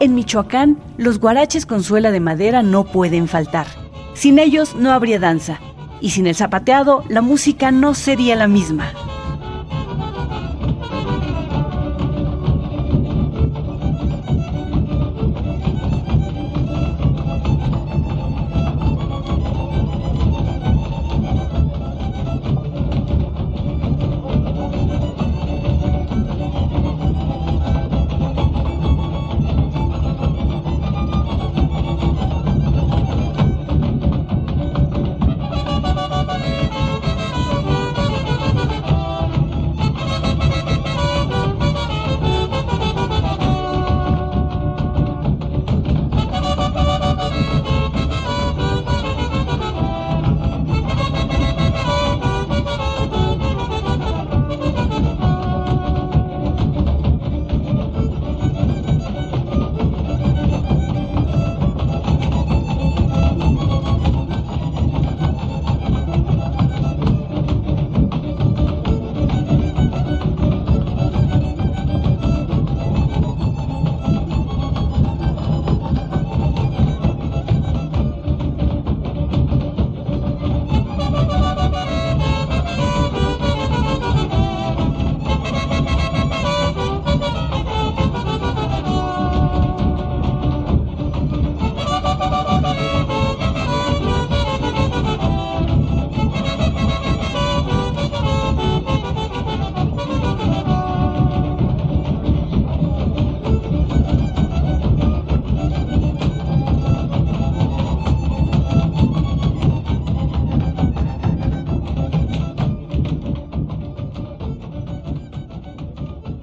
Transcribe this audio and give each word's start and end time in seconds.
En 0.00 0.14
Michoacán, 0.14 0.78
los 0.96 1.20
guaraches 1.20 1.66
con 1.66 1.82
suela 1.82 2.10
de 2.10 2.20
madera 2.20 2.62
no 2.62 2.84
pueden 2.84 3.28
faltar. 3.28 3.66
Sin 4.14 4.38
ellos 4.38 4.74
no 4.74 4.92
habría 4.92 5.18
danza, 5.18 5.60
y 6.00 6.10
sin 6.10 6.26
el 6.26 6.34
zapateado 6.34 7.04
la 7.10 7.20
música 7.20 7.70
no 7.70 7.92
sería 7.92 8.34
la 8.34 8.48
misma. 8.48 8.94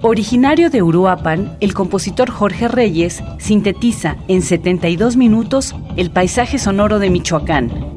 Originario 0.04 0.70
de 0.70 0.84
Uruapan, 0.84 1.58
el 1.60 1.74
compositor 1.74 2.30
Jorge 2.30 2.68
Reyes 2.68 3.24
sintetiza 3.40 4.18
en 4.28 4.44
72 4.44 5.18
minutos 5.18 5.76
el 5.96 6.12
paisaje 6.12 6.60
sonoro 6.60 7.00
de 7.00 7.10
Michoacán, 7.10 7.97